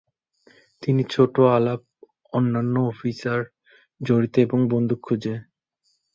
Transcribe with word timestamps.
তিনি 0.83 1.01
ছোট 1.09 1.35
আলাপ 1.49 1.81
অন্যান্য 2.33 2.75
অফিসার 2.91 3.39
জড়িত 4.01 4.35
এবং 4.37 4.59
বন্দুক 4.71 4.99
খুঁজে। 5.03 5.35